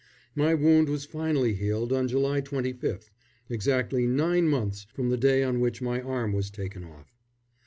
My 0.33 0.55
wound 0.55 0.89
was 0.89 1.05
finally 1.05 1.53
healed 1.53 1.93
on 1.93 2.07
July 2.07 2.41
25th, 2.41 3.11
exactly 3.49 4.07
nine 4.07 4.47
months 4.47 4.87
from 4.95 5.09
the 5.11 5.15
day 5.17 5.43
on 5.43 5.59
which 5.59 5.79
my 5.79 6.01
arm 6.01 6.33
was 6.33 6.49
taken 6.49 6.83
off. 6.83 7.13